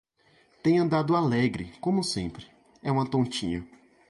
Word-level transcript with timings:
Tem 0.63 0.79
andado 0.79 1.15
alegre, 1.15 1.73
como 1.79 2.03
sempre; 2.03 2.47
é 2.81 2.91
uma 2.91 3.07
tontinha. 3.07 3.63